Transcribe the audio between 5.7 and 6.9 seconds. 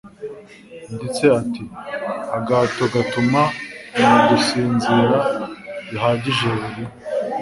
bihagije buri